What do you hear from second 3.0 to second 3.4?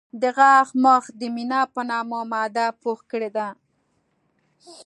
کړی